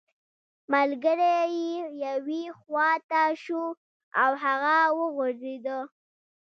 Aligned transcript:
ملګری 0.73 1.35
یې 1.61 1.77
یوې 2.05 2.43
خوا 2.59 2.89
ته 3.09 3.21
شو 3.43 3.63
او 4.21 4.31
هغه 4.43 4.77
وغورځیده 4.99 5.79